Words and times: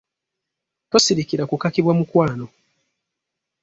Tosirikira 0.89 1.43
kukakibwa 1.49 1.93
mukwano. 1.99 2.45